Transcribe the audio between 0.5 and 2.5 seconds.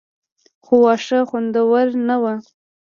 خو واښه خونخواره نه وو.